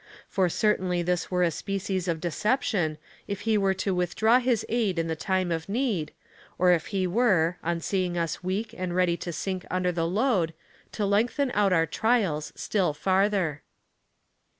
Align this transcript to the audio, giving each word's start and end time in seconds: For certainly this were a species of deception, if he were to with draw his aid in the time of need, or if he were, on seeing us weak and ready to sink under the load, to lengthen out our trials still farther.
For 0.27 0.49
certainly 0.49 1.03
this 1.03 1.29
were 1.29 1.43
a 1.43 1.51
species 1.51 2.07
of 2.07 2.19
deception, 2.19 2.97
if 3.27 3.41
he 3.41 3.55
were 3.55 3.75
to 3.75 3.93
with 3.93 4.15
draw 4.15 4.39
his 4.39 4.65
aid 4.67 4.97
in 4.97 5.07
the 5.07 5.15
time 5.15 5.51
of 5.51 5.69
need, 5.69 6.11
or 6.57 6.71
if 6.71 6.87
he 6.87 7.05
were, 7.05 7.57
on 7.63 7.81
seeing 7.81 8.17
us 8.17 8.43
weak 8.43 8.73
and 8.75 8.95
ready 8.95 9.15
to 9.17 9.31
sink 9.31 9.63
under 9.69 9.91
the 9.91 10.07
load, 10.07 10.55
to 10.93 11.05
lengthen 11.05 11.51
out 11.53 11.71
our 11.71 11.85
trials 11.85 12.51
still 12.55 12.95
farther. 12.95 13.61